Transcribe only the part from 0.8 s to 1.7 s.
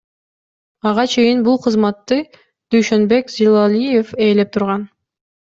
Ага чейин бул